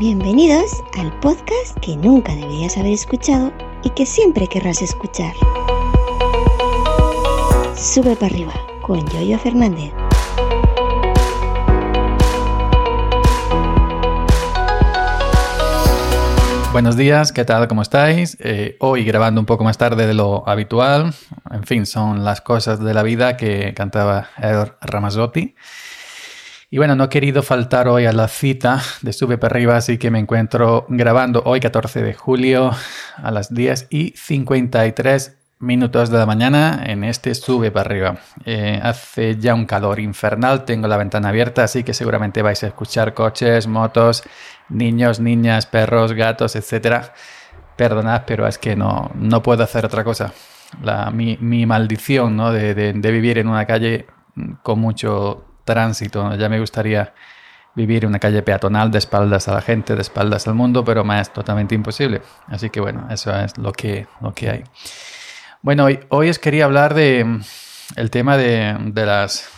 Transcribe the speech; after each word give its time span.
Bienvenidos 0.00 0.82
al 0.98 1.12
podcast 1.20 1.78
que 1.82 1.94
nunca 1.94 2.34
deberías 2.34 2.78
haber 2.78 2.94
escuchado 2.94 3.52
y 3.84 3.90
que 3.90 4.06
siempre 4.06 4.46
querrás 4.46 4.80
escuchar. 4.80 5.34
Sube 7.76 8.16
para 8.16 8.32
arriba 8.32 8.54
con 8.80 9.06
Yoyo 9.10 9.38
Fernández. 9.38 9.92
Buenos 16.72 16.96
días, 16.96 17.30
¿qué 17.30 17.44
tal? 17.44 17.68
¿Cómo 17.68 17.82
estáis? 17.82 18.38
Eh, 18.40 18.78
hoy 18.80 19.04
grabando 19.04 19.38
un 19.38 19.46
poco 19.46 19.64
más 19.64 19.76
tarde 19.76 20.06
de 20.06 20.14
lo 20.14 20.48
habitual. 20.48 21.12
En 21.50 21.64
fin, 21.64 21.84
son 21.84 22.24
las 22.24 22.40
cosas 22.40 22.82
de 22.82 22.94
la 22.94 23.02
vida 23.02 23.36
que 23.36 23.74
cantaba 23.74 24.30
Ed 24.38 24.66
Ramazzotti. 24.80 25.54
Y 26.72 26.78
bueno, 26.78 26.94
no 26.94 27.04
he 27.04 27.08
querido 27.08 27.42
faltar 27.42 27.88
hoy 27.88 28.06
a 28.06 28.12
la 28.12 28.28
cita 28.28 28.80
de 29.02 29.12
Sube 29.12 29.38
para 29.38 29.54
arriba, 29.56 29.76
así 29.76 29.98
que 29.98 30.12
me 30.12 30.20
encuentro 30.20 30.86
grabando 30.88 31.42
hoy 31.44 31.58
14 31.58 32.00
de 32.00 32.14
julio 32.14 32.70
a 33.16 33.30
las 33.32 33.52
10 33.52 33.88
y 33.90 34.10
53 34.16 35.36
minutos 35.58 36.10
de 36.10 36.18
la 36.18 36.26
mañana 36.26 36.84
en 36.86 37.02
este 37.02 37.34
Sube 37.34 37.72
para 37.72 37.90
arriba. 37.90 38.18
Eh, 38.44 38.78
hace 38.80 39.36
ya 39.36 39.52
un 39.52 39.66
calor 39.66 39.98
infernal, 39.98 40.64
tengo 40.64 40.86
la 40.86 40.96
ventana 40.96 41.30
abierta, 41.30 41.64
así 41.64 41.82
que 41.82 41.92
seguramente 41.92 42.40
vais 42.40 42.62
a 42.62 42.68
escuchar 42.68 43.14
coches, 43.14 43.66
motos, 43.66 44.22
niños, 44.68 45.18
niñas, 45.18 45.66
perros, 45.66 46.12
gatos, 46.12 46.54
etc. 46.54 47.06
Perdonad, 47.74 48.22
pero 48.28 48.46
es 48.46 48.58
que 48.58 48.76
no, 48.76 49.10
no 49.16 49.42
puedo 49.42 49.64
hacer 49.64 49.84
otra 49.84 50.04
cosa. 50.04 50.32
La, 50.84 51.10
mi, 51.10 51.36
maldición 51.66 52.36
¿no? 52.36 52.52
de, 52.52 52.76
de, 52.76 52.92
de, 52.92 53.10
vivir 53.10 53.38
en 53.38 53.48
una 53.48 53.66
calle 53.66 54.06
con 54.62 54.78
mucho 54.78 55.49
tránsito. 55.64 56.34
Ya 56.36 56.48
me 56.48 56.60
gustaría 56.60 57.12
vivir 57.74 58.04
en 58.04 58.10
una 58.10 58.18
calle 58.18 58.42
peatonal 58.42 58.90
de 58.90 58.98
espaldas 58.98 59.48
a 59.48 59.54
la 59.54 59.62
gente, 59.62 59.94
de 59.94 60.02
espaldas 60.02 60.46
al 60.48 60.54
mundo, 60.54 60.84
pero 60.84 61.04
me 61.04 61.20
es 61.20 61.32
totalmente 61.32 61.74
imposible. 61.74 62.22
Así 62.48 62.70
que 62.70 62.80
bueno, 62.80 63.06
eso 63.10 63.34
es 63.38 63.56
lo 63.58 63.72
que, 63.72 64.06
lo 64.20 64.34
que 64.34 64.50
hay. 64.50 64.64
Bueno, 65.62 65.84
hoy, 65.84 66.00
hoy 66.08 66.30
os 66.30 66.38
quería 66.38 66.64
hablar 66.64 66.94
de 66.94 67.40
el 67.96 68.10
tema 68.10 68.36
de, 68.36 68.76
de 68.92 69.06
las 69.06 69.48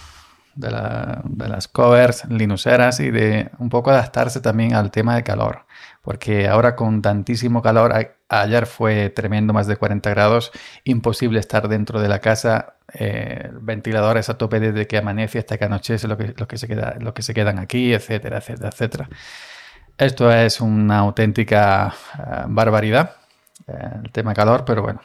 de, 0.54 0.70
la, 0.70 1.22
de, 1.24 1.48
las 1.48 1.68
covers 1.68 2.24
linuseras 2.26 3.00
y 3.00 3.10
de 3.10 3.50
un 3.58 3.68
poco 3.68 3.90
adaptarse 3.90 4.40
también 4.40 4.74
al 4.74 4.90
tema 4.90 5.14
de 5.14 5.22
calor. 5.22 5.64
Porque 6.02 6.48
ahora 6.48 6.76
con 6.76 7.00
tantísimo 7.00 7.62
calor, 7.62 7.94
ayer 8.28 8.66
fue 8.66 9.10
tremendo, 9.10 9.52
más 9.52 9.66
de 9.66 9.76
40 9.76 10.10
grados, 10.10 10.50
imposible 10.84 11.38
estar 11.38 11.68
dentro 11.68 12.00
de 12.00 12.08
la 12.08 12.18
casa, 12.18 12.74
eh, 12.94 13.48
ventiladores 13.52 14.28
a 14.28 14.36
tope 14.36 14.60
desde 14.60 14.86
que 14.86 14.98
amanece 14.98 15.38
hasta 15.38 15.58
que 15.58 15.64
anochece, 15.64 16.08
lo 16.08 16.16
que, 16.16 16.34
que, 16.34 16.58
se, 16.58 16.68
queda, 16.68 16.96
lo 17.00 17.14
que 17.14 17.22
se 17.22 17.34
quedan 17.34 17.58
aquí, 17.58 17.92
etcétera, 17.94 18.38
etcétera, 18.38 18.68
etcétera. 18.68 19.08
Esto 19.98 20.32
es 20.32 20.60
una 20.60 20.98
auténtica 20.98 21.94
uh, 22.18 22.44
barbaridad, 22.48 23.16
eh, 23.66 23.72
el 24.04 24.12
tema 24.12 24.34
calor, 24.34 24.64
pero 24.64 24.82
bueno. 24.82 25.00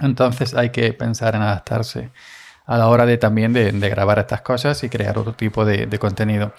Entonces 0.00 0.54
hay 0.54 0.70
que 0.70 0.92
pensar 0.92 1.34
en 1.34 1.42
adaptarse 1.42 2.10
a 2.66 2.78
la 2.78 2.88
hora 2.88 3.04
de 3.04 3.18
también 3.18 3.52
de, 3.52 3.70
grabar 3.90 4.18
estas 4.18 4.42
cosas 4.42 4.82
y 4.84 4.88
crear 4.88 5.18
otro 5.18 5.34
tipo 5.34 5.64
de 5.64 5.98
contenido. 5.98 6.52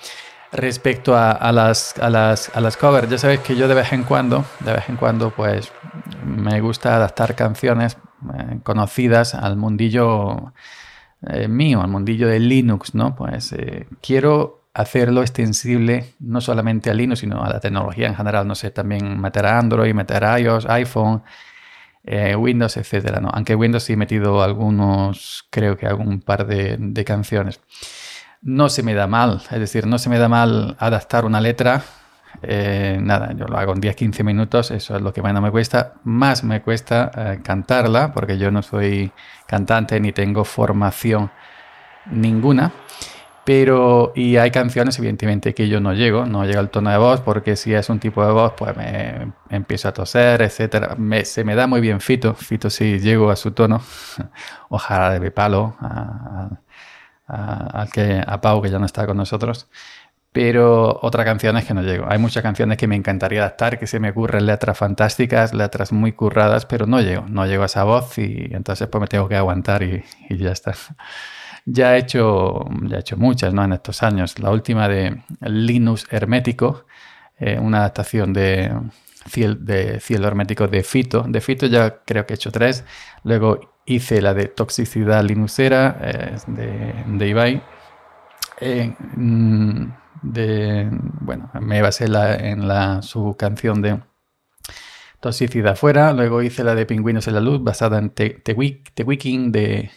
Respecto 0.54 1.16
a, 1.16 1.52
las, 1.54 1.98
a, 1.98 2.10
las, 2.10 2.52
a 2.54 2.60
las 2.60 2.76
covers, 2.76 3.10
ya 3.10 3.18
sabéis 3.18 3.40
que 3.40 3.56
yo 3.56 3.70
de 3.70 3.74
vez 3.74 3.94
en 3.94 4.04
cuando, 4.04 4.44
de 4.60 4.74
vez 4.74 4.90
en 4.90 4.98
cuando, 4.98 5.32
pues 5.32 5.72
me 6.26 6.60
gusta 6.60 6.96
adaptar 6.96 7.36
canciones 7.36 7.98
eh, 8.38 8.60
conocidas 8.64 9.34
al 9.34 9.58
mundillo 9.58 10.54
eh, 11.28 11.48
mío, 11.48 11.82
al 11.82 11.88
mundillo 11.88 12.28
de 12.28 12.40
Linux, 12.40 12.94
¿no? 12.94 13.16
Pues 13.16 13.52
eh, 13.54 13.88
quiero 14.02 14.62
hacerlo 14.74 15.22
extensible 15.22 16.14
no 16.20 16.40
solamente 16.40 16.90
a 16.90 16.94
Linux, 16.94 17.20
sino 17.20 17.44
a 17.44 17.50
la 17.50 17.60
tecnología 17.60 18.08
en 18.08 18.16
general, 18.16 18.48
no 18.48 18.56
sé, 18.56 18.72
también 18.72 19.20
meter 19.20 19.46
a 19.46 19.58
Android, 19.58 19.94
meter 19.94 20.24
a 20.24 20.40
iOS, 20.40 20.66
iPhone, 20.68 21.24
Windows, 22.38 22.78
etcétera, 22.78 23.20
¿no? 23.22 23.30
Aunque 23.32 23.54
Windows 23.56 23.84
sí 23.84 23.94
he 23.94 23.98
metido 23.98 24.42
algunos, 24.42 25.46
creo 25.52 25.78
que 25.78 25.86
algún 25.86 26.22
par 26.22 26.48
de, 26.48 27.04
canciones. 27.06 27.60
No 28.42 28.70
se 28.70 28.82
me 28.82 28.96
da 28.96 29.06
mal, 29.06 29.42
es 29.52 29.60
decir, 29.60 29.86
no 29.86 30.00
se 30.00 30.10
me 30.10 30.18
da 30.18 30.28
mal 30.28 30.76
adaptar 30.80 31.26
una 31.26 31.40
letra. 31.40 31.84
Eh, 32.42 32.98
nada, 33.00 33.34
yo 33.34 33.46
lo 33.46 33.58
hago 33.58 33.74
en 33.74 33.82
10-15 33.82 34.24
minutos, 34.24 34.72
eso 34.72 34.96
es 34.96 35.02
lo 35.02 35.14
que 35.14 35.22
menos 35.22 35.44
me 35.44 35.52
cuesta. 35.52 35.94
Más 36.04 36.44
me 36.44 36.62
cuesta 36.62 37.12
eh, 37.16 37.40
cantarla, 37.44 38.12
porque 38.14 38.40
yo 38.40 38.50
no 38.50 38.64
soy 38.64 39.12
cantante 39.46 40.00
ni 40.00 40.12
tengo 40.12 40.44
formación 40.44 41.30
ninguna. 42.08 42.72
Pero, 43.44 44.12
y 44.16 44.38
hay 44.38 44.52
canciones, 44.52 44.98
evidentemente, 45.00 45.54
que 45.54 45.68
yo 45.68 45.80
no 45.80 45.94
llego, 45.94 46.26
no 46.26 46.46
llego 46.46 46.60
al 46.60 46.70
tono 46.70 46.92
de 46.92 46.98
voz, 46.98 47.22
porque 47.22 47.56
si 47.56 47.74
es 47.74 47.90
un 47.90 48.00
tipo 48.00 48.26
de 48.26 48.32
voz, 48.32 48.54
pues 48.56 48.76
me, 48.78 49.34
empiezo 49.50 49.88
a 49.88 49.94
toser. 49.94 50.50
Me, 50.98 51.26
se 51.26 51.44
me 51.44 51.56
da 51.56 51.68
muy 51.68 51.82
bien 51.82 52.00
Fito, 52.02 52.36
Fito 52.36 52.70
sí 52.70 53.00
llego 53.00 53.32
a 53.32 53.36
su 53.36 53.52
tono, 53.52 53.82
ojalá 54.70 55.20
de 55.20 55.32
palo, 55.32 55.76
a, 57.32 57.88
que, 57.92 58.24
a 58.26 58.42
Pau, 58.42 58.62
que 58.62 58.70
ya 58.70 58.80
no 58.80 58.86
está 58.86 59.06
con 59.06 59.18
nosotros. 59.18 59.68
Pero 60.34 61.00
otras 61.02 61.26
canciones 61.26 61.66
que 61.66 61.74
no 61.74 61.82
llego. 61.82 62.06
Hay 62.10 62.18
muchas 62.18 62.42
canciones 62.42 62.78
que 62.78 62.88
me 62.88 62.96
encantaría 62.96 63.42
adaptar, 63.42 63.78
que 63.78 63.88
se 63.88 64.00
me 64.00 64.12
ocurren 64.12 64.46
letras 64.46 64.78
fantásticas, 64.78 65.54
letras 65.54 65.92
muy 65.92 66.14
curradas, 66.14 66.66
pero 66.66 66.86
no 66.88 67.02
llego, 67.02 67.26
no 67.28 67.46
llego 67.46 67.64
a 67.64 67.66
esa 67.66 67.84
voz 67.84 68.18
y 68.18 68.48
entonces 68.52 68.88
pues 68.88 69.02
me 69.02 69.08
tengo 69.08 69.28
que 69.28 69.36
aguantar 69.36 69.84
y, 69.84 70.04
y 70.30 70.38
ya 70.38 70.52
está. 70.52 70.74
Ya 71.66 71.96
he 71.96 72.00
hecho, 72.00 72.66
ya 72.84 72.98
he 72.98 73.00
hecho 73.02 73.18
muchas 73.18 73.54
¿no? 73.54 73.64
en 73.64 73.74
estos 73.74 74.04
años. 74.04 74.40
La 74.40 74.52
última 74.52 74.88
de 74.88 75.22
Linux 75.42 76.08
Hermético, 76.10 76.86
eh, 77.38 77.60
una 77.60 77.80
adaptación 77.80 78.32
de, 78.34 78.72
de 79.26 80.00
Cielo 80.00 80.28
Hermético 80.28 80.68
de 80.68 80.84
Fito. 80.84 81.24
De 81.28 81.42
Fito 81.42 81.66
ya 81.68 82.02
creo 82.06 82.26
que 82.26 82.34
he 82.34 82.36
hecho 82.36 82.52
tres. 82.52 82.84
Luego 83.24 83.60
hice 83.86 84.22
la 84.22 84.34
de 84.34 84.48
Toxicidad 84.48 85.24
Linuxera 85.24 85.98
eh, 86.02 86.36
de, 86.48 86.94
de, 87.18 87.28
Ibai. 87.28 87.64
Eh, 88.60 88.96
de, 90.22 90.90
bueno, 90.92 91.50
me 91.60 91.82
basé 91.82 92.06
en 92.06 92.68
la, 92.68 93.02
su 93.02 93.36
canción 93.38 93.82
de 93.82 94.00
Toxicidad 95.22 95.76
Fuera. 95.76 96.14
Luego 96.14 96.42
hice 96.42 96.64
la 96.64 96.76
de 96.76 96.86
Pingüinos 96.86 97.28
en 97.28 97.36
la 97.36 97.42
Luz 97.42 97.64
basada 97.64 98.00
en 98.00 98.10
The, 98.10 98.42
The, 98.44 98.54
de 98.54 99.92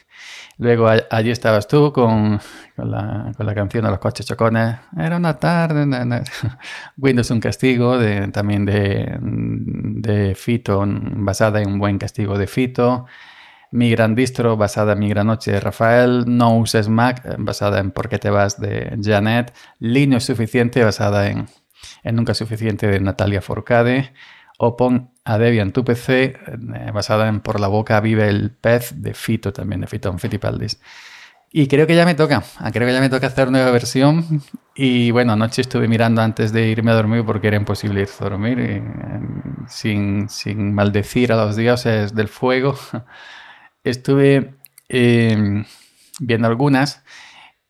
Luego 0.59 0.89
allí 1.11 1.31
estabas 1.31 1.67
tú 1.67 1.93
con, 1.93 2.39
con, 2.77 2.91
la, 2.91 3.33
con, 3.37 3.45
la, 3.45 3.55
canción 3.55 3.85
de 3.85 3.91
los 3.91 3.99
coches 3.99 4.27
chocones. 4.27 4.77
Era 4.97 5.17
una 5.17 5.39
tarde. 5.39 5.85
Windows 6.97 7.31
un 7.31 7.41
castigo 7.41 7.99
de, 7.99 8.29
también 8.29 8.65
de, 8.65 9.19
de 9.21 10.35
Fito, 10.37 10.85
basada 10.87 11.61
en 11.61 11.69
un 11.69 11.79
buen 11.79 11.99
castigo 11.99 12.39
de 12.39 12.47
Fito. 12.47 13.07
Mi 13.73 13.91
gran 13.91 14.15
distro, 14.15 14.57
basada 14.57 14.93
en 14.93 15.01
Mi 15.01 15.09
gran 15.09 15.27
noche 15.27 15.51
de 15.53 15.61
Rafael. 15.61 16.25
No 16.29 16.57
uses 16.59 16.89
Mac, 16.89 17.23
basada 17.39 17.81
en 17.81 17.91
Por 17.91 18.09
qué 18.09 18.19
te 18.19 18.31
vas 18.31 18.61
de 18.61 18.97
Janet. 19.03 19.53
Linux 19.81 20.25
suficiente, 20.25 20.85
basada 20.85 21.29
en, 21.29 21.47
en 22.05 22.15
Nunca 22.15 22.35
suficiente 22.35 22.87
de 22.87 23.01
Natalia 23.01 23.41
Forcade 23.43 24.13
o 24.59 24.77
pon 24.77 25.11
a 25.25 25.39
Debian 25.39 25.73
tu 25.73 25.85
PC, 25.85 26.25
eh, 26.25 26.91
basada 26.93 27.29
en 27.29 27.41
Por 27.41 27.61
la 27.61 27.69
boca 27.69 28.01
vive 28.01 28.29
el 28.29 28.51
pez 28.53 29.03
de 29.03 29.15
Fito 29.15 29.53
también, 29.53 29.81
de 29.81 29.87
Fito 29.87 30.17
Fittipaldis. 30.19 30.81
Y 31.57 31.69
creo 31.69 31.87
que 31.87 31.95
ya 31.95 32.05
me 32.05 32.17
toca, 32.17 32.43
ah, 32.59 32.73
creo 32.73 32.87
que 32.87 32.93
ya 32.93 33.01
me 33.01 33.09
toca 33.09 33.29
hacer 33.29 33.51
nueva 33.51 33.71
versión. 33.71 34.43
Y 34.75 35.13
bueno, 35.13 35.35
anoche 35.35 35.63
estuve 35.63 35.87
mirando 35.87 36.21
antes 36.21 36.53
de 36.53 36.67
irme 36.69 36.91
a 36.91 36.95
dormir 36.95 37.25
porque 37.25 37.47
era 37.47 37.57
imposible 37.57 38.03
ir 38.03 38.09
a 38.19 38.25
dormir 38.25 38.59
y, 38.59 38.63
eh, 38.63 38.83
sin, 39.69 40.29
sin, 40.29 40.75
maldecir 40.75 41.33
a 41.33 41.37
los 41.37 41.55
dioses 41.57 42.13
del 42.13 42.27
fuego. 42.27 42.77
Estuve 43.85 44.57
eh, 44.89 45.65
viendo 46.19 46.49
algunas 46.49 47.05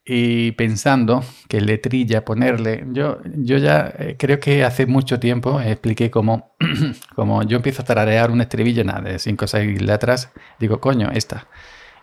y 0.05 0.53
pensando 0.53 1.25
qué 1.49 1.61
letrilla 1.61 2.25
ponerle. 2.25 2.85
Yo, 2.93 3.21
yo 3.37 3.59
ya 3.59 3.93
eh, 3.99 4.17
creo 4.19 4.39
que 4.41 4.65
hace 4.65 4.87
mucho 4.87 5.19
tiempo 5.19 5.61
expliqué 5.61 6.11
cómo, 6.11 6.54
como 7.15 7.43
yo 7.43 7.57
empiezo 7.57 7.83
a 7.83 7.85
tararear 7.85 8.31
un 8.31 8.41
estribillo 8.41 8.85
nada, 8.85 9.01
de 9.01 9.19
5 9.19 9.45
o 9.45 9.49
6 9.49 9.83
letras, 9.83 10.31
digo, 10.59 10.81
coño, 10.81 11.11
esta. 11.13 11.47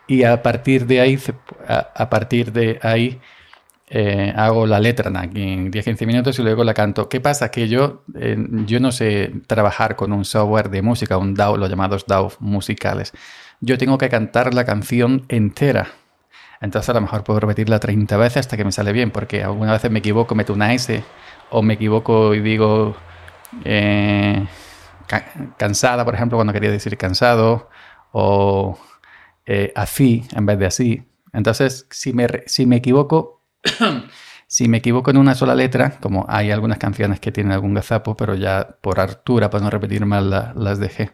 Y 0.06 0.24
a 0.24 0.42
partir 0.42 0.86
de 0.86 1.00
ahí, 1.00 1.18
a, 1.68 2.10
partir 2.10 2.52
de 2.52 2.78
ahí 2.82 3.20
eh, 3.88 4.32
hago 4.36 4.66
la 4.66 4.80
letra 4.80 5.08
en 5.08 5.70
10-15 5.70 6.06
minutos 6.06 6.38
y 6.38 6.42
luego 6.42 6.64
la 6.64 6.74
canto. 6.74 7.08
¿Qué 7.08 7.20
pasa? 7.20 7.50
Que 7.50 7.68
yo, 7.68 8.02
eh, 8.18 8.36
yo 8.66 8.80
no 8.80 8.90
sé 8.90 9.32
trabajar 9.46 9.96
con 9.96 10.12
un 10.12 10.24
software 10.24 10.70
de 10.70 10.82
música, 10.82 11.16
un 11.18 11.34
DAW, 11.34 11.56
los 11.56 11.70
llamados 11.70 12.06
DAW 12.06 12.32
musicales. 12.40 13.12
Yo 13.60 13.78
tengo 13.78 13.96
que 13.96 14.08
cantar 14.08 14.54
la 14.54 14.64
canción 14.64 15.24
entera 15.28 15.92
entonces 16.62 16.88
a 16.90 16.92
lo 16.94 17.00
mejor 17.00 17.24
puedo 17.24 17.40
repetirla 17.40 17.80
30 17.80 18.16
veces 18.16 18.38
hasta 18.38 18.56
que 18.56 18.64
me 18.64 18.70
sale 18.70 18.92
bien, 18.92 19.10
porque 19.10 19.42
algunas 19.42 19.74
veces 19.74 19.90
me 19.90 19.98
equivoco, 19.98 20.36
meto 20.36 20.52
una 20.52 20.72
S, 20.72 21.02
o 21.50 21.60
me 21.60 21.74
equivoco 21.74 22.34
y 22.34 22.40
digo 22.40 22.94
eh, 23.64 24.46
ca 25.12 25.54
cansada, 25.58 26.04
por 26.04 26.14
ejemplo, 26.14 26.38
cuando 26.38 26.52
quería 26.52 26.70
decir 26.70 26.96
cansado, 26.96 27.68
o 28.12 28.78
eh, 29.46 29.72
así 29.76 30.24
en 30.34 30.46
vez 30.46 30.58
de 30.58 30.66
así. 30.66 31.04
Entonces, 31.32 31.86
si 31.90 32.12
me, 32.12 32.26
si 32.46 32.66
me 32.66 32.76
equivoco, 32.76 33.42
Si 34.52 34.68
me 34.68 34.76
equivoco 34.76 35.10
en 35.10 35.16
una 35.16 35.34
sola 35.34 35.54
letra, 35.54 35.98
como 36.02 36.26
hay 36.28 36.50
algunas 36.50 36.76
canciones 36.76 37.20
que 37.20 37.32
tienen 37.32 37.52
algún 37.54 37.72
gazapo, 37.72 38.18
pero 38.18 38.34
ya 38.34 38.76
por 38.82 39.00
altura, 39.00 39.48
para 39.48 39.64
no 39.64 39.70
repetir 39.70 40.04
mal, 40.04 40.28
las 40.28 40.78
dejé. 40.78 41.12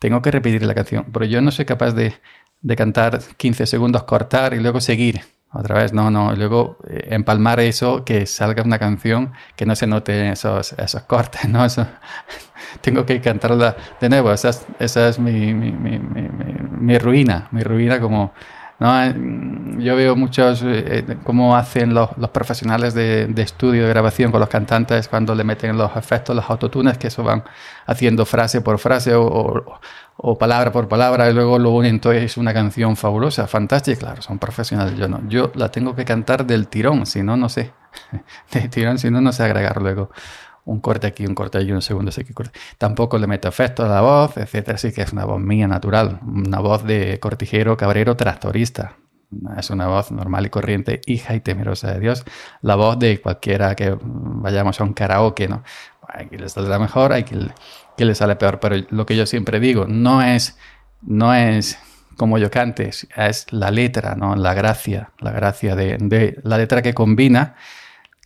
Tengo 0.00 0.22
que 0.22 0.32
repetir 0.32 0.64
la 0.64 0.74
canción, 0.74 1.06
pero 1.12 1.24
yo 1.24 1.40
no 1.40 1.52
soy 1.52 1.66
capaz 1.66 1.92
de, 1.92 2.14
de 2.60 2.74
cantar 2.74 3.20
15 3.36 3.64
segundos, 3.64 4.02
cortar 4.02 4.54
y 4.54 4.58
luego 4.58 4.80
seguir. 4.80 5.20
Otra 5.50 5.76
vez, 5.76 5.94
no, 5.94 6.10
no. 6.10 6.34
luego 6.34 6.76
eh, 6.88 7.08
empalmar 7.10 7.58
eso, 7.60 8.04
que 8.04 8.26
salga 8.26 8.62
una 8.62 8.78
canción 8.78 9.32
que 9.56 9.64
no 9.64 9.74
se 9.76 9.86
note 9.86 10.30
esos, 10.30 10.74
esos 10.74 11.02
cortes, 11.02 11.48
¿no? 11.48 11.64
Eso, 11.64 11.86
tengo 12.82 13.06
que 13.06 13.20
cantarla 13.20 13.76
de 13.98 14.08
nuevo. 14.10 14.30
Esa 14.32 14.50
es, 14.50 14.66
esa 14.78 15.08
es 15.08 15.18
mi, 15.18 15.54
mi, 15.54 15.72
mi, 15.72 15.98
mi, 15.98 16.98
ruina, 16.98 17.48
mi 17.50 17.62
ruina 17.62 17.98
como... 18.00 18.32
¿no? 18.78 19.02
Eh, 19.02 19.14
yo 19.78 19.96
veo 19.96 20.14
muchos, 20.16 20.62
eh, 20.64 21.16
cómo 21.24 21.56
hacen 21.56 21.94
los, 21.94 22.10
los 22.18 22.30
profesionales 22.30 22.94
de, 22.94 23.26
de, 23.26 23.42
estudio, 23.42 23.84
de 23.84 23.88
grabación 23.88 24.30
con 24.30 24.40
los 24.40 24.48
cantantes 24.48 25.08
cuando 25.08 25.34
le 25.34 25.44
meten 25.44 25.76
los 25.78 25.96
efectos, 25.96 26.36
los 26.36 26.48
autotunes, 26.48 26.98
que 26.98 27.08
eso 27.08 27.24
van 27.24 27.42
haciendo 27.86 28.24
frase 28.26 28.60
por 28.60 28.78
frase 28.78 29.14
o, 29.14 29.24
o 29.24 29.80
palabra 30.38 30.72
por 30.72 30.88
palabra 30.88 31.30
y 31.30 31.32
luego 31.32 31.58
lo 31.58 31.70
unen 31.70 32.00
todo 32.00 32.12
es 32.12 32.36
una 32.36 32.52
canción 32.52 32.96
fabulosa, 32.96 33.46
fantástica, 33.46 34.00
claro, 34.00 34.22
son 34.22 34.38
profesionales, 34.38 34.98
yo 34.98 35.08
no, 35.08 35.20
yo 35.28 35.52
la 35.54 35.70
tengo 35.70 35.94
que 35.94 36.04
cantar 36.04 36.46
del 36.46 36.68
tirón, 36.68 37.06
si 37.06 37.22
no, 37.22 37.36
no 37.36 37.48
sé, 37.48 37.72
del 38.52 38.68
tirón, 38.68 38.98
si 38.98 39.10
no, 39.10 39.20
no 39.20 39.32
sé 39.32 39.44
agregar 39.44 39.80
luego 39.80 40.10
un 40.68 40.80
corte 40.80 41.06
aquí, 41.06 41.26
un 41.26 41.34
corte 41.34 41.58
allí, 41.58 41.72
un 41.72 41.82
segundo 41.82 42.10
así 42.10 42.24
que 42.24 42.34
corte. 42.34 42.58
Tampoco 42.76 43.18
le 43.18 43.26
meto 43.26 43.48
efectos 43.48 43.86
a 43.86 43.88
la 43.88 44.00
voz, 44.02 44.36
etcétera, 44.36 44.74
así 44.74 44.92
que 44.92 45.02
es 45.02 45.12
una 45.12 45.24
voz 45.24 45.40
mía 45.40 45.66
natural, 45.66 46.20
una 46.22 46.60
voz 46.60 46.84
de 46.84 47.18
cortijero, 47.20 47.76
cabrero, 47.76 48.16
tractorista. 48.16 48.96
Es 49.58 49.70
una 49.70 49.88
voz 49.88 50.10
normal 50.10 50.46
y 50.46 50.50
corriente, 50.50 51.00
hija 51.06 51.34
y 51.34 51.40
temerosa 51.40 51.92
de 51.92 52.00
Dios. 52.00 52.24
La 52.62 52.76
voz 52.76 52.98
de 52.98 53.20
cualquiera 53.20 53.74
que 53.74 53.96
vayamos 54.00 54.80
a 54.80 54.84
un 54.84 54.94
karaoke, 54.94 55.48
¿no? 55.48 55.62
Hay 56.18 56.26
que 56.26 56.36
le 56.36 56.48
saldrá 56.48 56.78
mejor, 56.78 57.12
hay 57.12 57.22
que 57.22 57.36
que 57.98 58.06
le 58.06 58.14
sale 58.14 58.36
peor. 58.36 58.60
Pero 58.60 58.76
lo 58.88 59.04
que 59.04 59.16
yo 59.16 59.26
siempre 59.26 59.60
digo, 59.60 59.84
no 59.86 60.22
es, 60.22 60.56
no 61.02 61.34
es 61.34 61.78
como 62.16 62.38
yo 62.38 62.50
cante, 62.50 62.88
es 62.88 63.46
la 63.52 63.70
letra, 63.70 64.14
¿no? 64.14 64.34
La 64.36 64.54
gracia, 64.54 65.10
la 65.18 65.32
gracia 65.32 65.76
de, 65.76 66.38
la 66.42 66.56
letra 66.56 66.80
que 66.80 66.94
combina, 66.94 67.56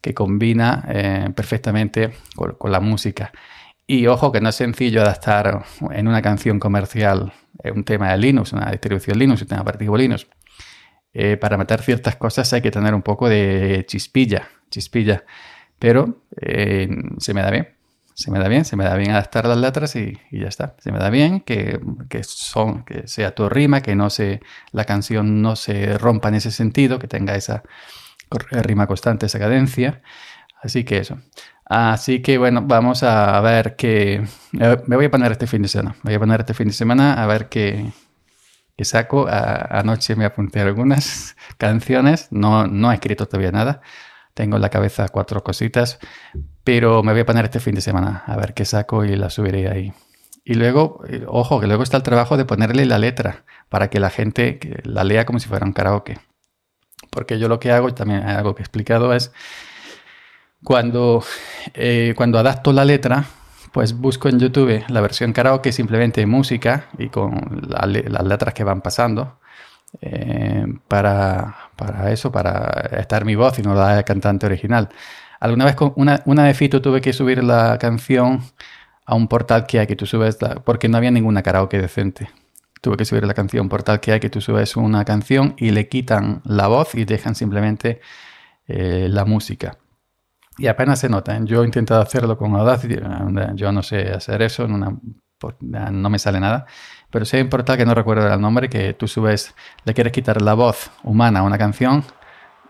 que 0.00 0.14
combina 0.14 0.84
eh, 0.88 1.30
perfectamente 1.34 2.12
con, 2.36 2.70
la 2.70 2.80
música. 2.80 3.32
Y 3.86 4.06
ojo 4.06 4.30
que 4.30 4.40
no 4.40 4.50
es 4.50 4.54
sencillo 4.54 5.02
adaptar 5.02 5.64
en 5.90 6.08
una 6.08 6.22
canción 6.22 6.60
comercial 6.60 7.32
eh, 7.62 7.72
un 7.72 7.84
tema 7.84 8.12
de 8.12 8.18
Linux, 8.18 8.52
una 8.52 8.70
distribución 8.70 9.18
Linux, 9.18 9.42
un 9.42 9.48
tema 9.48 9.62
operativo 9.62 9.96
Linux. 9.96 10.26
Eh, 11.14 11.36
para 11.36 11.58
meter 11.58 11.82
ciertas 11.82 12.16
cosas 12.16 12.50
hay 12.54 12.62
que 12.62 12.70
tener 12.70 12.94
un 12.94 13.02
poco 13.02 13.28
de 13.28 13.84
chispilla, 13.86 14.48
chispilla. 14.70 15.24
Pero 15.78 16.22
se 17.18 17.34
me 17.34 17.42
da 17.42 17.50
bien 17.50 17.81
se 18.14 18.30
me 18.30 18.38
da 18.38 18.48
bien, 18.48 18.64
se 18.64 18.76
me 18.76 18.84
da 18.84 18.96
bien 18.96 19.10
adaptar 19.12 19.46
las 19.46 19.58
letras 19.58 19.96
y, 19.96 20.18
ya 20.30 20.48
está. 20.48 20.76
Se 20.78 20.92
me 20.92 20.98
da 20.98 21.10
bien 21.10 21.40
que, 21.40 21.80
son, 22.22 22.84
que 22.84 23.06
sea 23.08 23.34
tu 23.34 23.48
rima, 23.48 23.80
que 23.80 23.94
no 23.94 24.10
se, 24.10 24.40
la 24.70 24.84
canción 24.84 25.42
no 25.42 25.56
se 25.56 25.98
rompa 25.98 26.28
en 26.28 26.36
ese 26.36 26.50
sentido, 26.50 26.98
que 26.98 27.08
tenga 27.08 27.34
esa 27.34 27.62
rima 28.50 28.86
constante, 28.86 29.26
esa 29.26 29.38
cadencia. 29.38 30.02
Así 30.62 30.84
que 30.84 30.98
eso. 30.98 31.18
Así 31.64 32.22
que 32.22 32.38
bueno, 32.38 32.62
vamos 32.62 33.02
a 33.02 33.40
ver 33.40 33.76
qué. 33.76 34.26
Me 34.52 34.96
voy 34.96 35.06
a 35.06 35.10
poner 35.10 35.32
este 35.32 35.46
fin 35.46 35.62
de 35.62 35.68
semana. 35.68 35.96
Me 36.02 36.10
voy 36.10 36.14
a 36.14 36.18
poner 36.20 36.40
este 36.40 36.54
fin 36.54 36.68
de 36.68 36.74
semana 36.74 37.22
a 37.22 37.26
ver 37.26 37.48
qué, 37.48 37.92
qué 38.76 38.84
saco. 38.84 39.26
anoche 39.28 40.16
me 40.16 40.24
apunté 40.24 40.60
algunas 40.60 41.36
canciones. 41.56 42.28
No, 42.30 42.66
no 42.66 42.92
he 42.92 42.94
escrito 42.94 43.26
todavía 43.26 43.52
nada. 43.52 43.80
Tengo 44.34 44.56
en 44.56 44.62
la 44.62 44.70
cabeza 44.70 45.08
cuatro 45.08 45.42
cositas, 45.42 45.98
pero 46.64 47.02
me 47.02 47.12
voy 47.12 47.22
a 47.22 47.26
poner 47.26 47.44
este 47.44 47.60
fin 47.60 47.74
de 47.74 47.80
semana 47.80 48.24
a 48.26 48.36
ver 48.36 48.54
qué 48.54 48.64
saco 48.64 49.04
y 49.04 49.16
la 49.16 49.30
subiré 49.30 49.68
ahí. 49.68 49.92
Y 50.44 50.54
luego, 50.54 51.02
eh, 51.08 51.24
ojo, 51.28 51.60
que 51.60 51.66
luego 51.66 51.82
está 51.82 51.96
el 51.96 52.02
trabajo 52.02 52.36
de 52.36 52.44
ponerle 52.44 52.84
la 52.86 52.98
letra 52.98 53.44
para 53.68 53.90
que 53.90 54.00
la 54.00 54.10
gente 54.10 54.58
la 54.84 55.04
lea 55.04 55.24
como 55.24 55.38
si 55.38 55.48
fuera 55.48 55.66
un 55.66 55.72
karaoke. 55.72 56.18
Porque 57.10 57.38
yo 57.38 57.48
lo 57.48 57.60
que 57.60 57.72
hago, 57.72 57.92
también 57.94 58.22
algo 58.22 58.54
que 58.54 58.62
he 58.62 58.64
explicado, 58.64 59.12
es 59.12 59.32
cuando, 60.64 61.22
eh, 61.74 62.14
cuando 62.16 62.38
adapto 62.38 62.72
la 62.72 62.84
letra, 62.84 63.24
pues 63.72 63.94
busco 63.94 64.28
en 64.28 64.38
YouTube 64.38 64.84
la 64.88 65.00
versión 65.00 65.32
karaoke 65.32 65.72
simplemente 65.72 66.24
música 66.26 66.86
y 66.98 67.08
con 67.08 67.62
las 67.68 68.24
letras 68.24 68.54
que 68.54 68.64
van 68.64 68.80
pasando. 68.80 69.38
Eh, 70.00 70.66
para, 70.88 71.61
para, 71.76 72.12
eso, 72.12 72.30
para 72.32 72.88
estar 72.98 73.24
mi 73.24 73.34
voz 73.34 73.58
y 73.58 73.62
no 73.62 73.74
la 73.74 74.02
cantante 74.02 74.46
original. 74.46 74.88
Alguna 75.40 75.64
vez, 75.64 75.74
con 75.74 75.92
una, 75.96 76.22
una 76.26 76.52
Fito 76.54 76.80
tuve 76.80 77.00
que 77.00 77.12
subir 77.12 77.42
la 77.42 77.78
canción 77.78 78.42
a 79.04 79.14
un 79.14 79.28
portal 79.28 79.66
que 79.66 79.80
hay 79.80 79.86
que 79.86 79.96
tú 79.96 80.06
subes, 80.06 80.38
porque 80.64 80.88
no 80.88 80.96
había 80.96 81.10
ninguna 81.10 81.42
karaoke 81.42 81.80
decente. 81.80 82.30
Tuve 82.80 82.96
que 82.96 83.04
subir 83.04 83.24
la 83.24 83.34
canción 83.34 83.68
portal 83.68 84.00
que 84.00 84.12
hay 84.12 84.20
que 84.20 84.30
tú 84.30 84.40
subes 84.40 84.76
una 84.76 85.04
canción 85.04 85.54
y 85.56 85.70
le 85.70 85.88
quitan 85.88 86.42
la 86.44 86.66
voz 86.66 86.94
y 86.94 87.04
dejan 87.04 87.34
simplemente 87.34 88.00
eh, 88.66 89.08
la 89.08 89.24
música. 89.24 89.78
Y 90.58 90.66
apenas 90.66 91.00
se 91.00 91.08
nota. 91.08 91.36
¿eh? 91.36 91.40
Yo 91.44 91.62
he 91.62 91.66
intentado 91.66 92.00
hacerlo 92.02 92.36
con 92.36 92.54
Audacity, 92.54 92.96
yo 93.54 93.72
no 93.72 93.82
sé 93.82 94.12
hacer 94.12 94.42
eso, 94.42 94.66
no 95.60 96.10
me 96.10 96.18
sale 96.18 96.40
nada. 96.40 96.66
Pero 97.10 97.24
sí 97.24 97.36
importa 97.36 97.76
que 97.76 97.84
no 97.84 97.94
recuerdo 97.94 98.32
el 98.32 98.40
nombre, 98.40 98.68
que 98.68 98.94
tú 98.94 99.06
subes, 99.06 99.54
le 99.84 99.94
quieres 99.94 100.12
quitar 100.12 100.40
la 100.40 100.54
voz 100.54 100.90
humana 101.02 101.40
a 101.40 101.42
una 101.42 101.58
canción 101.58 102.04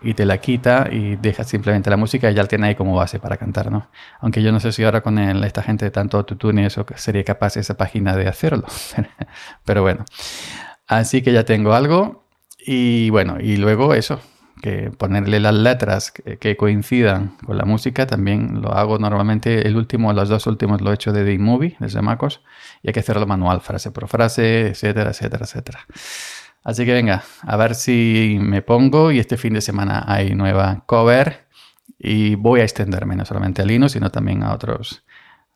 y 0.03 0.13
te 0.13 0.25
la 0.25 0.37
quita 0.39 0.89
y 0.91 1.15
dejas 1.15 1.47
simplemente 1.47 1.89
la 1.89 1.97
música 1.97 2.29
y 2.29 2.33
ya 2.33 2.43
la 2.43 2.47
tiene 2.47 2.67
ahí 2.67 2.75
como 2.75 2.95
base 2.95 3.19
para 3.19 3.37
cantar, 3.37 3.71
¿no? 3.71 3.87
Aunque 4.19 4.43
yo 4.43 4.51
no 4.51 4.59
sé 4.59 4.73
si 4.73 4.83
ahora 4.83 5.01
con 5.01 5.17
esta 5.17 5.63
gente 5.63 5.85
de 5.85 5.91
tanto 5.91 6.17
autotune 6.17 6.65
eso 6.65 6.85
sería 6.95 7.23
capaz 7.23 7.55
esa 7.57 7.75
página 7.77 8.15
de 8.15 8.27
hacerlo. 8.27 8.67
Pero 9.65 9.81
bueno, 9.81 10.03
así 10.87 11.21
que 11.21 11.31
ya 11.31 11.45
tengo 11.45 11.73
algo 11.73 12.25
y 12.65 13.09
bueno, 13.09 13.37
y 13.39 13.55
luego 13.55 13.93
eso, 13.93 14.19
que 14.63 14.91
ponerle 14.97 15.41
las 15.41 15.53
letras 15.53 16.11
que, 16.11 16.55
coincidan 16.55 17.35
con 17.45 17.57
la 17.57 17.65
música, 17.65 18.07
también 18.07 18.61
lo 18.61 18.71
hago 18.73 18.97
normalmente, 18.97 19.67
el 19.67 19.75
último, 19.75 20.13
los 20.13 20.29
dos 20.29 20.47
últimos 20.47 20.79
lo 20.79 20.91
he 20.91 20.93
hecho 20.93 21.11
de 21.11 21.37
movie 21.37 21.75
desde 21.81 22.01
MacOS, 22.01 22.41
y 22.81 22.87
hay 22.87 22.93
que 22.93 23.01
hacerlo 23.01 23.27
manual, 23.27 23.59
frase 23.59 23.91
por 23.91 24.07
frase, 24.07 24.69
etcétera, 24.69 25.09
etcétera, 25.09 25.43
etcétera. 25.43 25.79
Así 26.63 26.85
que 26.85 26.93
venga, 26.93 27.23
a 27.41 27.57
ver 27.57 27.75
si 27.75 28.37
me 28.39 28.61
pongo 28.61 29.11
y 29.11 29.19
este 29.19 29.35
fin 29.35 29.53
de 29.53 29.59
semana 29.59 30.05
hay 30.07 30.33
nueva 30.33 30.83
cover 30.85 31.45
y 31.99 32.35
voy 32.35 32.61
a 32.61 32.63
extenderme 32.63 33.17
no 33.17 33.25
solamente 33.25 33.63
a 33.63 33.65
Linux, 33.65 33.91
sino 33.91 34.11
también 34.11 34.43
a 34.43 34.53
otros, 34.53 35.03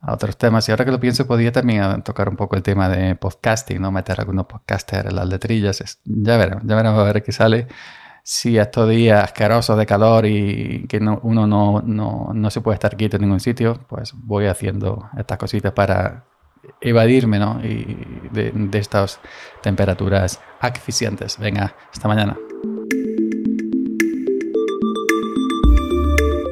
a 0.01 0.13
otros 0.13 0.37
temas. 0.37 0.67
Y 0.67 0.73
ahora 0.73 0.83
que 0.83 0.91
lo 0.91 0.99
pienso, 0.99 1.25
podría 1.25 1.53
también 1.53 2.01
tocar 2.03 2.27
un 2.27 2.35
poco 2.35 2.57
el 2.57 2.61
tema 2.61 2.89
de 2.89 3.15
podcasting, 3.15 3.81
¿no? 3.81 3.89
Meter 3.89 4.19
algunos 4.19 4.47
podcasters 4.47 5.09
en 5.09 5.15
las 5.15 5.29
letrillas. 5.29 6.01
Ya 6.03 6.35
veremos, 6.35 6.63
ya 6.65 6.75
veremos 6.75 6.99
a 6.99 7.03
ver 7.03 7.23
qué 7.23 7.31
sale 7.31 7.67
si 8.29 8.57
estos 8.57 8.89
días 8.89 9.23
asquerosos 9.23 9.77
de 9.77 9.85
calor 9.85 10.25
y 10.25 10.85
que 10.89 10.97
uno 10.97 11.47
no, 11.47 12.49
se 12.49 12.59
puede 12.59 12.73
estar 12.73 12.97
quieto 12.97 13.15
en 13.15 13.21
ningún 13.21 13.39
sitio, 13.39 13.79
pues 13.87 14.11
voy 14.13 14.47
haciendo 14.47 15.09
estas 15.17 15.37
cositas 15.37 15.71
para 15.71 16.25
evadirme 16.81 17.39
¿no? 17.39 17.61
y 17.63 17.97
de, 18.33 18.51
de 18.51 18.79
estas 18.79 19.21
temperaturas 19.61 20.41
asfixiantes. 20.59 21.39
Venga, 21.39 21.73
hasta 21.89 22.09
mañana. 22.09 22.37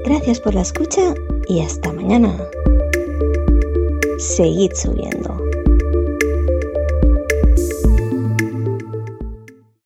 Gracias 0.05 0.39
por 0.39 0.55
la 0.55 0.61
escucha 0.61 1.13
y 1.49 1.59
hasta 1.59 1.91
mañana. 1.91 2.37
Seguid 4.17 4.71
subiendo. 4.75 5.34